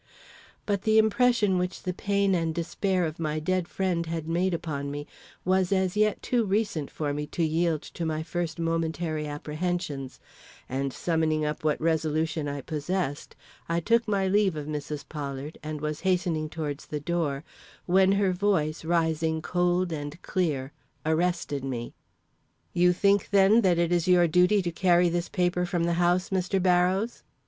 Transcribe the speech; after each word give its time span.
But 0.65 0.81
the 0.81 0.97
impression 0.97 1.59
which 1.59 1.83
the 1.83 1.93
pain 1.93 2.33
and 2.33 2.55
despair 2.55 3.05
of 3.05 3.19
my 3.19 3.37
dead 3.39 3.67
friend 3.67 4.03
had 4.07 4.27
made 4.27 4.51
upon 4.51 4.89
me 4.89 5.05
was 5.45 5.71
as 5.71 5.95
yet 5.95 6.23
too 6.23 6.43
recent 6.43 6.89
for 6.89 7.13
me 7.13 7.27
to 7.27 7.43
yield 7.43 7.83
to 7.83 8.03
my 8.03 8.23
first 8.23 8.57
momentary 8.57 9.27
apprehensions; 9.27 10.19
and 10.67 10.91
summoning 10.91 11.45
up 11.45 11.63
what 11.63 11.79
resolution 11.79 12.47
I 12.47 12.61
possessed, 12.61 13.35
I 13.69 13.79
took 13.79 14.07
my 14.07 14.25
leave 14.27 14.55
of 14.55 14.65
Mrs. 14.65 15.07
Pollard, 15.07 15.59
and 15.61 15.81
was 15.81 15.99
hastening 15.99 16.49
towards 16.49 16.87
the 16.87 16.99
door, 16.99 17.43
when 17.85 18.13
her 18.13 18.31
voice, 18.33 18.83
rising 18.83 19.39
cold 19.39 19.91
and 19.91 20.19
clear, 20.23 20.71
arrested 21.05 21.63
me. 21.63 21.93
"You 22.73 22.91
think, 22.91 23.29
then, 23.29 23.61
that 23.61 23.77
it 23.77 23.91
is 23.91 24.07
your 24.07 24.27
duty 24.27 24.63
to 24.63 24.71
carry 24.71 25.09
this 25.09 25.29
paper 25.29 25.63
from 25.63 25.83
the 25.83 25.93
house, 26.01 26.31
Mr. 26.31 26.59
Barrows?" 26.59 27.21